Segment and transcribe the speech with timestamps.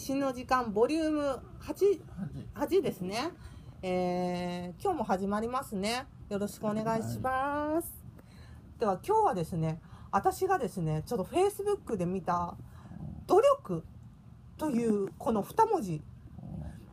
[0.00, 2.00] 死の時間ボリューム 8,
[2.54, 3.32] 8ですね。
[3.82, 6.06] えー、今日も始まりますね。
[6.30, 7.92] よろしくお願いします。
[8.78, 9.78] では今日はですね、
[10.10, 12.56] 私がですね、ちょっと Facebook で見た
[13.26, 13.84] 努力
[14.56, 16.00] というこの2文字、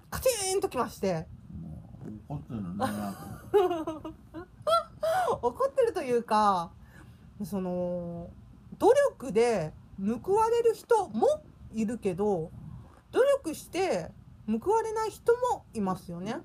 [0.09, 1.27] カチーンときまして、
[2.27, 2.67] 怒ってるね
[5.41, 6.73] 怒ってるというか、
[7.45, 8.31] その、
[8.77, 11.25] 努力で報われる人も
[11.73, 12.51] いるけど、
[13.11, 14.11] 努力して
[14.47, 16.37] 報われない人もいますよね。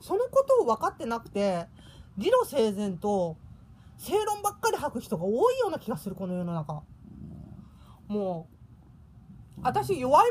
[0.00, 1.66] そのことを分かってなくて、
[2.16, 3.36] 理路整然と
[3.98, 6.82] 正論ばっかり吐く人が多いような気がする、この世の中。
[8.08, 10.30] もう、私弱い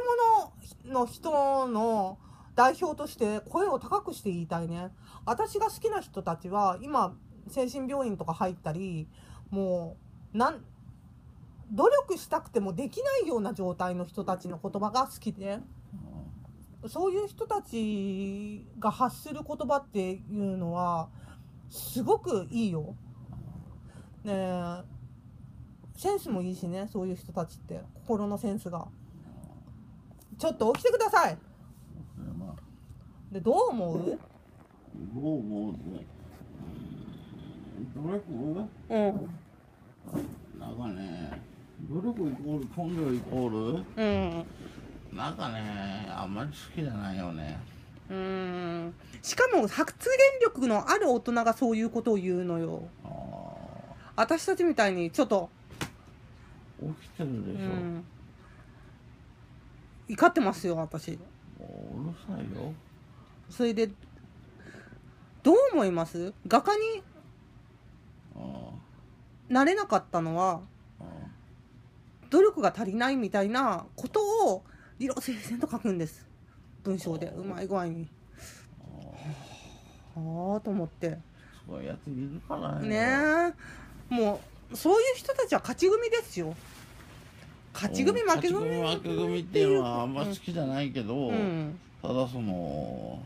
[0.83, 2.17] 者の人の
[2.55, 4.91] 代表として声を高くして言いたいね。
[5.25, 7.15] 私が好きな人たちは今、
[7.47, 9.07] 精神病院とか入ったり、
[9.49, 9.97] も
[10.33, 10.65] う、なん、
[11.71, 15.59] 努力したくてもできないような状態の人たちの言葉が好きで、
[16.87, 21.09] そういう人たちが発する言葉っていうのは、
[21.69, 22.95] すごくいいよ。
[24.23, 24.83] ねえ、
[25.95, 27.81] センスもいいしね、そういう人たちって。
[27.93, 28.87] 心のセンスが。
[30.37, 31.37] ちょっと起きてください
[32.37, 34.05] まあで、どう思う
[35.13, 36.05] どう思うね
[38.89, 39.29] うん。
[41.89, 43.83] 努力イコール根性イコール？
[43.97, 44.45] うん。
[45.17, 47.59] なんかねあんまり好きじゃないよね
[48.09, 48.15] うー
[48.85, 48.93] ん。
[49.23, 52.83] しかも発言力のある大人がそういうことを言うのよ。
[53.03, 53.09] あ
[54.15, 58.05] 私たちみたいに、ちょっと、ー起きてるでうしょ、ん。
[60.09, 61.11] 怒ってますよ、私。
[61.11, 61.17] も
[61.95, 62.73] ううるさいよ
[63.49, 63.87] それで、
[65.41, 66.33] どう思います？
[66.47, 67.01] 画家に
[68.35, 68.71] あ
[69.47, 70.59] なれなかったのは、あ
[72.29, 74.19] 努力が足りないみたいなこと
[74.53, 74.63] を
[74.99, 76.27] 理路整然と書くんです。
[76.83, 78.07] 文章で、うまい具合に。
[80.15, 81.17] はあと思って。
[81.67, 83.53] そういうやついるからね。
[84.09, 84.41] も
[84.71, 86.55] う、そういう人たちは勝ち組ですよ。
[87.73, 91.79] 勝ち組負け組負け組っていうのはあんま好きじゃないけど、うん。
[92.01, 93.19] ただその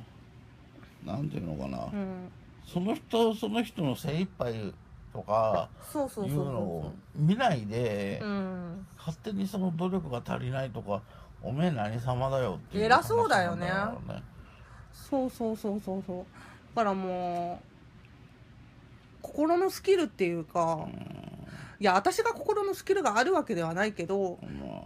[1.06, 2.32] なんていうのかな、うん。
[2.66, 4.74] その人その人の精一杯
[5.12, 8.26] とかそうそうそういうのをそ見ないで、う。
[8.26, 8.88] うん。
[9.24, 11.02] 勝手にその努力が足りないとか
[11.42, 14.24] おめえ何様だよっていう偉そうだよね話なんだろうね
[14.94, 16.26] そうそうそうそうそう。
[16.76, 17.66] だからもう、
[19.22, 20.88] 心のスキルっていうか、
[21.80, 24.84] いや、私が心のスキルがあるわけではないけど、ま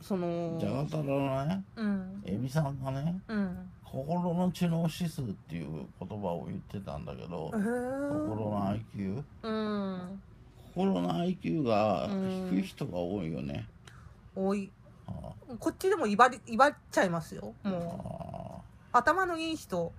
[0.00, 2.22] そのあ、じゃがたらのねうん。
[2.24, 3.70] エビさんがねうん。
[3.82, 7.62] 心の知能指数っていう言葉を言ってたんだけどへえ。
[7.62, 10.22] 心の IQ うん。
[10.74, 13.66] 心の IQ がうん低い人が多いよね、
[14.34, 14.70] 多い。
[15.06, 17.54] あこっちでも威張り、威張っちゃいますよ。
[17.64, 19.92] あもう、頭のいい人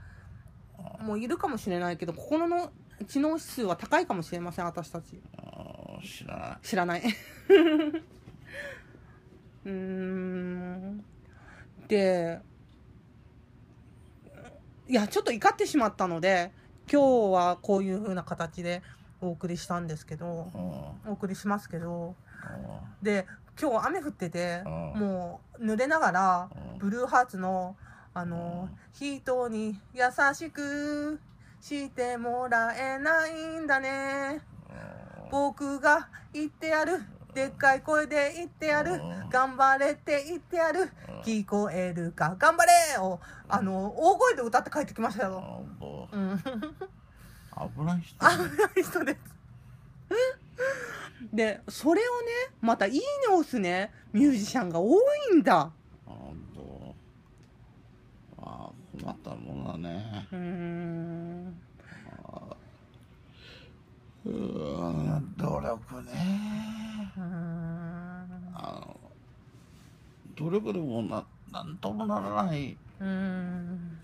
[1.01, 2.71] もいるかもしれないけど、心の
[3.07, 5.19] 知能指数は高いかもしれません、私たち。
[5.37, 7.03] あ知らない知らない。
[9.65, 11.03] うーん。
[11.87, 12.39] で、
[14.87, 16.51] いや、ちょっと怒ってしまったので、
[16.91, 18.81] 今日はこういう風な形で
[19.21, 20.57] お送りしたんですけど、う
[21.07, 23.25] んお送りしますけど、うんで、
[23.59, 27.75] 今日雨降ってて、うんもう濡れながらうん、ブルーハーツの、
[28.13, 31.19] あの、人に優しく
[31.61, 34.41] してもらえないんだね。
[35.31, 37.01] 僕が言ってやる。
[37.33, 39.29] でっかい声で言ってやるうん。
[39.29, 41.19] 頑張れって言ってやるうん。
[41.21, 45.65] 聞こえるか頑張れを、あの、大声で歌って帰ってきましたよ。
[45.79, 46.41] 本うん。
[47.59, 48.37] 当危ない人危な
[48.77, 49.19] い人です。
[51.33, 52.27] で、それをね、
[52.61, 53.01] またいいね
[53.31, 54.97] 押すね、ミュージシャンが多
[55.31, 55.71] いんだ。
[56.05, 56.95] 本当
[58.39, 61.61] ああ困ったもんだねうーん。
[64.25, 66.11] うーん努力ね
[67.17, 67.25] うーん。
[68.53, 68.97] あの
[70.35, 73.96] 努力でもななんともならないうーん。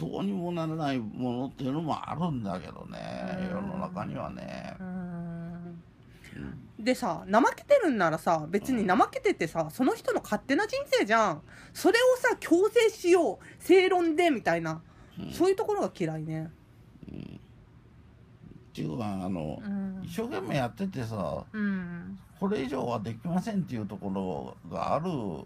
[0.00, 4.76] どうにもならないものっていうのもあるんだけどねうん世の中にはね
[6.78, 11.42] でさ、怠けてるんならさ、別に怠けててさ、その人の勝手な人生じゃん。
[11.74, 13.38] それをさ、強制しよう。
[13.62, 14.80] 正論で、みたいな。
[15.30, 16.50] そういうところが嫌いね。
[18.70, 22.18] っていうかあの、うん一生懸命やっててさうん。
[22.38, 25.44] これ以上はできませんっていうところがあるう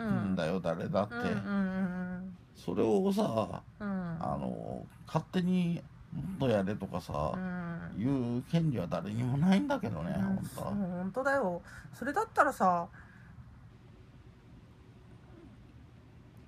[0.00, 0.36] んん。
[0.36, 3.88] だよ、誰だって、うんうんそれをさうん。
[3.88, 4.16] うん。
[4.20, 7.80] あの勝手にもっとやれとかさ、うん。
[7.98, 10.70] 言う権利は誰にもないんだけどね、うん本当は。
[10.70, 11.62] 本当だよ。
[11.94, 12.86] それだったらさ、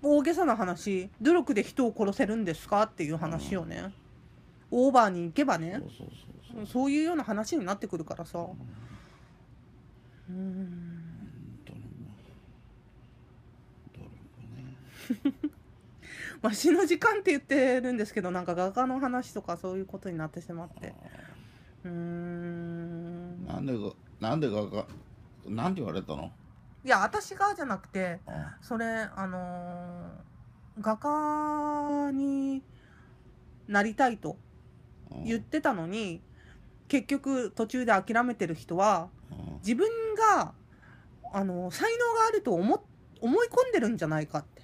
[0.02, 2.82] 大げさな話努力で人を殺せるんですか？
[2.82, 3.92] っていう話よね、
[4.70, 5.80] オーバーに行けばね
[6.66, 8.38] そういうような話になってくるからさ
[10.28, 10.34] うん
[11.64, 11.86] 本当にも
[13.94, 13.98] う
[15.08, 15.50] 努力ね
[16.42, 20.94] まあ死の時間って言ってるんですけどなんか画家の話とかそういうことになってしまって。
[21.84, 23.46] うーん。
[23.46, 23.90] なんでが
[24.20, 24.86] なんでがが
[25.46, 26.32] なんて言われたの？
[26.84, 32.62] いや私がじゃなくてあそれあのー画家に
[33.68, 34.36] なりたいと
[35.10, 36.20] うん言ってたのに
[36.88, 39.88] 結局途中で諦めてる人はうん自分
[40.36, 40.52] が
[41.32, 42.80] あの才能があると思っ
[43.20, 44.60] 思い込んでるんじゃないかって。
[44.60, 44.63] うん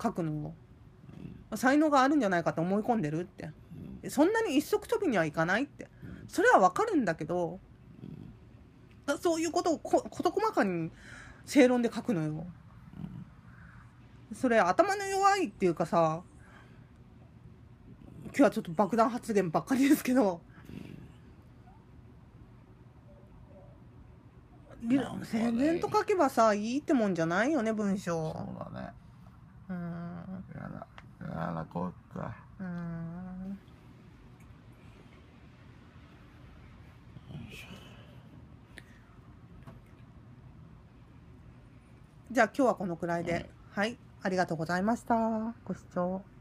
[0.00, 0.54] 書くの
[1.50, 3.44] を才能があるんじゃないかって思い込んでるって。
[3.44, 5.88] うんそんなに一足飛びにはいかないって。
[6.28, 7.58] それはわかるんだけど
[9.06, 10.90] だそういうことをこ事細かに
[11.44, 12.46] 正論で書くのよ。
[14.32, 16.22] それ頭の弱いっていうかさ
[18.26, 20.40] 今日はちょっと爆弾発言ばっかりですけど。
[24.82, 25.24] 理なんかね。
[25.24, 28.32] 整然と書けばさいいってもんじゃないよね文章。
[28.32, 28.90] そうだね
[29.68, 30.44] うん。
[30.54, 30.86] やだ
[31.20, 32.34] やだこっか。
[32.60, 33.58] うん。
[42.30, 45.54] じゃあ今日はこのくらいで、はい、ありがとうございました。
[45.64, 46.37] ご視聴。